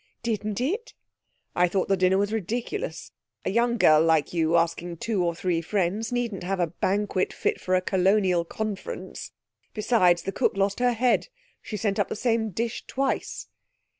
'Didn't 0.23 0.59
it?' 0.59 0.95
'I 1.55 1.67
thought 1.67 1.87
the 1.87 1.95
dinner 1.95 2.17
was 2.17 2.33
ridiculous. 2.33 3.11
A 3.45 3.51
young 3.51 3.77
girl 3.77 4.01
like 4.03 4.33
you 4.33 4.57
asking 4.57 4.97
two 4.97 5.23
or 5.23 5.35
three 5.35 5.61
friends 5.61 6.11
needn't 6.11 6.41
have 6.41 6.59
a 6.59 6.65
banquet 6.65 7.31
fit 7.31 7.61
for 7.61 7.75
a 7.75 7.81
Colonial 7.81 8.43
Conference. 8.43 9.31
Besides, 9.75 10.23
the 10.23 10.31
cook 10.31 10.57
lost 10.57 10.79
her 10.79 10.93
head. 10.93 11.27
She 11.61 11.77
sent 11.77 11.99
up 11.99 12.09
the 12.09 12.15
same 12.15 12.49
dish 12.49 12.83
twice.' 12.87 13.45